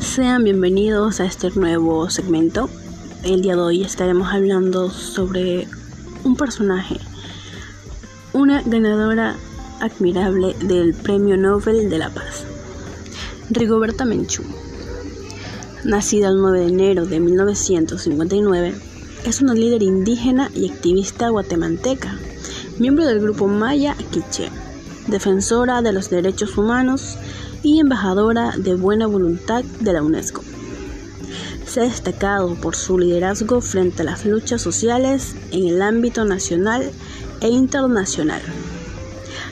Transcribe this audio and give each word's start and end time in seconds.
Sean 0.00 0.44
bienvenidos 0.44 1.20
a 1.20 1.26
este 1.26 1.50
nuevo 1.50 2.08
segmento. 2.08 2.70
El 3.22 3.42
día 3.42 3.54
de 3.54 3.60
hoy 3.60 3.82
estaremos 3.82 4.32
hablando 4.32 4.90
sobre 4.90 5.68
un 6.24 6.36
personaje, 6.36 6.96
una 8.32 8.62
ganadora 8.62 9.36
admirable 9.80 10.54
del 10.62 10.94
Premio 10.94 11.36
Nobel 11.36 11.90
de 11.90 11.98
la 11.98 12.10
Paz, 12.10 12.44
Rigoberta 13.50 14.04
Menchú. 14.04 14.42
Nacida 15.84 16.28
el 16.28 16.38
9 16.38 16.60
de 16.60 16.66
enero 16.66 17.06
de 17.06 17.20
1959, 17.20 18.74
es 19.26 19.42
una 19.42 19.54
líder 19.54 19.82
indígena 19.82 20.52
y 20.54 20.70
activista 20.70 21.30
guatemalteca, 21.30 22.16
miembro 22.78 23.04
del 23.04 23.20
grupo 23.20 23.48
Maya 23.48 23.96
Quiché, 24.12 24.50
defensora 25.08 25.82
de 25.82 25.92
los 25.92 26.10
derechos 26.10 26.56
humanos 26.56 27.18
y 27.64 27.80
embajadora 27.80 28.54
de 28.56 28.76
buena 28.76 29.08
voluntad 29.08 29.64
de 29.80 29.92
la 29.92 30.02
UNESCO. 30.04 30.42
Se 31.66 31.80
ha 31.80 31.84
destacado 31.84 32.54
por 32.54 32.76
su 32.76 33.00
liderazgo 33.00 33.60
frente 33.60 34.02
a 34.02 34.04
las 34.04 34.24
luchas 34.24 34.62
sociales 34.62 35.34
en 35.50 35.66
el 35.66 35.82
ámbito 35.82 36.24
nacional 36.24 36.92
e 37.40 37.48
internacional. 37.48 38.42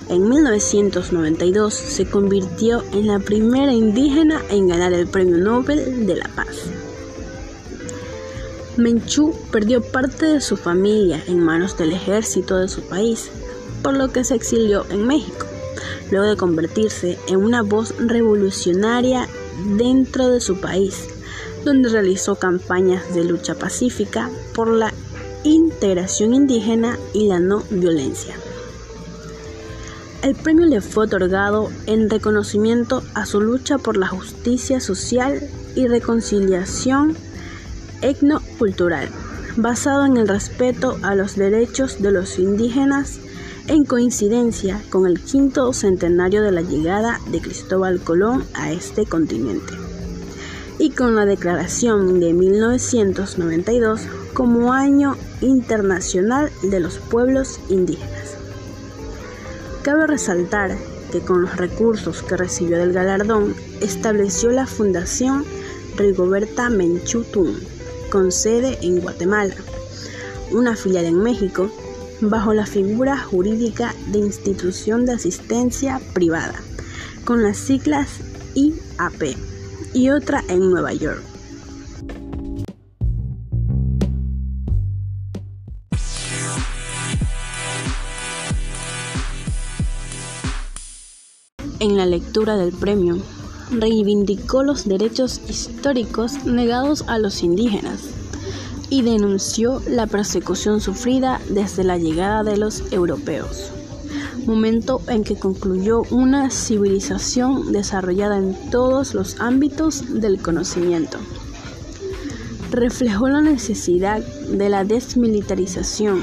En 0.08 0.28
1992 0.28 1.74
se 1.74 2.06
convirtió 2.06 2.84
en 2.92 3.08
la 3.08 3.18
primera 3.18 3.72
indígena 3.72 4.40
en 4.50 4.68
ganar 4.68 4.92
el 4.92 5.08
Premio 5.08 5.38
Nobel 5.38 6.06
de 6.06 6.14
la 6.14 6.28
Paz. 6.28 6.83
Menchú 8.76 9.34
perdió 9.50 9.82
parte 9.82 10.26
de 10.26 10.40
su 10.40 10.56
familia 10.56 11.22
en 11.26 11.40
manos 11.40 11.78
del 11.78 11.92
ejército 11.92 12.56
de 12.56 12.68
su 12.68 12.82
país, 12.82 13.30
por 13.82 13.94
lo 13.94 14.12
que 14.12 14.24
se 14.24 14.34
exilió 14.34 14.84
en 14.90 15.06
México 15.06 15.46
luego 16.10 16.26
de 16.26 16.36
convertirse 16.36 17.18
en 17.28 17.42
una 17.42 17.62
voz 17.62 17.94
revolucionaria 17.98 19.28
dentro 19.76 20.28
de 20.28 20.40
su 20.40 20.60
país, 20.60 21.06
donde 21.64 21.88
realizó 21.88 22.36
campañas 22.36 23.14
de 23.14 23.24
lucha 23.24 23.54
pacífica 23.54 24.30
por 24.54 24.68
la 24.68 24.92
integración 25.44 26.34
indígena 26.34 26.98
y 27.12 27.26
la 27.28 27.40
no 27.40 27.62
violencia. 27.70 28.34
El 30.22 30.34
premio 30.34 30.66
le 30.66 30.80
fue 30.80 31.04
otorgado 31.04 31.70
en 31.86 32.08
reconocimiento 32.08 33.02
a 33.14 33.26
su 33.26 33.40
lucha 33.40 33.76
por 33.78 33.96
la 33.96 34.08
justicia 34.08 34.80
social 34.80 35.42
y 35.74 35.86
reconciliación 35.86 37.16
etnocultural, 38.04 39.08
basado 39.56 40.04
en 40.06 40.16
el 40.16 40.28
respeto 40.28 40.98
a 41.02 41.14
los 41.14 41.36
derechos 41.36 42.02
de 42.02 42.12
los 42.12 42.38
indígenas 42.38 43.18
en 43.66 43.84
coincidencia 43.84 44.80
con 44.90 45.06
el 45.06 45.20
quinto 45.20 45.72
centenario 45.72 46.42
de 46.42 46.52
la 46.52 46.60
llegada 46.60 47.18
de 47.30 47.40
Cristóbal 47.40 48.00
Colón 48.00 48.44
a 48.54 48.72
este 48.72 49.06
continente 49.06 49.72
y 50.78 50.90
con 50.90 51.14
la 51.14 51.24
declaración 51.24 52.20
de 52.20 52.32
1992 52.32 54.02
como 54.34 54.72
Año 54.72 55.16
Internacional 55.40 56.50
de 56.62 56.80
los 56.80 56.98
Pueblos 56.98 57.60
Indígenas. 57.68 58.36
Cabe 59.82 60.06
resaltar 60.06 60.76
que 61.12 61.20
con 61.20 61.42
los 61.42 61.56
recursos 61.56 62.22
que 62.22 62.36
recibió 62.36 62.76
del 62.78 62.92
galardón 62.92 63.54
estableció 63.80 64.50
la 64.50 64.66
Fundación 64.66 65.44
Rigoberta 65.96 66.70
Menchú 66.70 67.22
Tum, 67.22 67.54
con 68.14 68.30
sede 68.30 68.78
en 68.82 69.00
Guatemala, 69.00 69.56
una 70.52 70.76
filial 70.76 71.04
en 71.04 71.18
México 71.18 71.68
bajo 72.20 72.54
la 72.54 72.64
figura 72.64 73.18
jurídica 73.18 73.92
de 74.12 74.20
institución 74.20 75.04
de 75.04 75.14
asistencia 75.14 76.00
privada, 76.12 76.54
con 77.24 77.42
las 77.42 77.56
siglas 77.56 78.20
IAP, 78.54 79.36
y 79.94 80.10
otra 80.10 80.44
en 80.48 80.70
Nueva 80.70 80.92
York. 80.92 81.24
En 91.80 91.96
la 91.96 92.06
lectura 92.06 92.56
del 92.56 92.72
premio, 92.72 93.18
reivindicó 93.70 94.62
los 94.62 94.86
derechos 94.86 95.40
históricos 95.48 96.44
negados 96.44 97.04
a 97.06 97.18
los 97.18 97.42
indígenas 97.42 98.00
y 98.90 99.02
denunció 99.02 99.82
la 99.88 100.06
persecución 100.06 100.80
sufrida 100.80 101.40
desde 101.48 101.84
la 101.84 101.98
llegada 101.98 102.42
de 102.42 102.56
los 102.56 102.92
europeos, 102.92 103.70
momento 104.46 105.00
en 105.08 105.24
que 105.24 105.36
concluyó 105.36 106.02
una 106.10 106.50
civilización 106.50 107.72
desarrollada 107.72 108.38
en 108.38 108.54
todos 108.70 109.14
los 109.14 109.40
ámbitos 109.40 110.20
del 110.20 110.40
conocimiento. 110.40 111.18
Reflejó 112.70 113.28
la 113.28 113.40
necesidad 113.40 114.20
de 114.22 114.68
la 114.68 114.84
desmilitarización, 114.84 116.22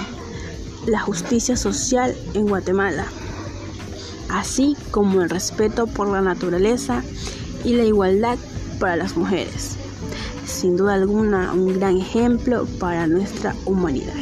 la 0.85 0.99
justicia 0.99 1.55
social 1.55 2.15
en 2.33 2.47
Guatemala, 2.47 3.05
así 4.31 4.75
como 4.91 5.21
el 5.21 5.29
respeto 5.29 5.87
por 5.87 6.07
la 6.07 6.21
naturaleza 6.21 7.03
y 7.63 7.73
la 7.73 7.83
igualdad 7.83 8.37
para 8.79 8.95
las 8.95 9.15
mujeres 9.15 9.77
sin 10.51 10.77
duda 10.77 10.93
alguna 10.93 11.53
un 11.53 11.73
gran 11.79 11.97
ejemplo 11.97 12.67
para 12.79 13.07
nuestra 13.07 13.55
humanidad. 13.65 14.13